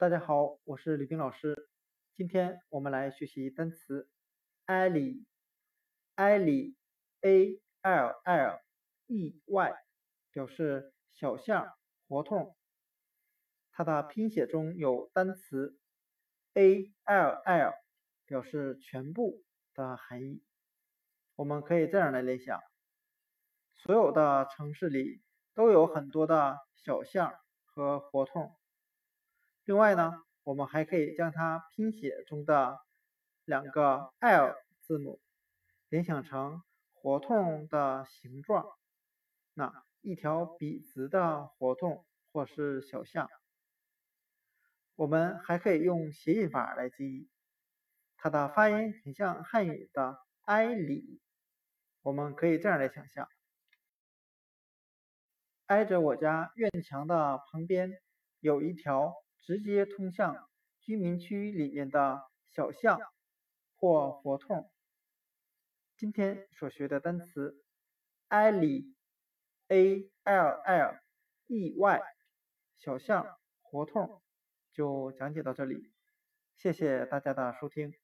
[0.00, 1.68] 大家好，我是李冰老师。
[2.14, 4.08] 今天我们来学习单词
[4.66, 5.20] alley，alley，a
[7.82, 8.62] l l
[9.08, 9.74] e y，
[10.32, 11.74] 表示小巷、
[12.08, 12.56] 胡同。
[13.72, 15.76] 它的拼写中有单词
[16.54, 17.74] a l l，
[18.24, 19.44] 表示全部
[19.74, 20.42] 的含义。
[21.34, 22.58] 我们可以这样来联想：
[23.74, 25.20] 所有的城市里
[25.52, 27.34] 都有很多的小巷
[27.66, 28.56] 和胡同。
[29.70, 30.10] 另外呢，
[30.42, 32.80] 我们还可以将它拼写中的
[33.44, 35.20] 两个 L 字母
[35.88, 38.66] 联想成活动的形状，
[39.54, 43.30] 那一条笔直的活动或是小巷。
[44.96, 47.30] 我们还可以用谐音法来记忆，
[48.16, 51.20] 它的发音很像汉语的挨里。
[52.02, 53.28] 我们可以这样来想象：
[55.66, 58.02] 挨着我家院墙的旁边
[58.40, 59.14] 有一条。
[59.42, 60.48] 直接通向
[60.80, 63.00] 居民区里面的小巷
[63.76, 64.70] 或胡同。
[65.96, 67.62] 今天所学的单词
[68.28, 71.00] alley，a l l
[71.46, 72.00] e y，
[72.78, 74.22] 小巷、胡同，
[74.72, 75.92] 就讲解到这里。
[76.56, 77.94] 谢谢大家的收听。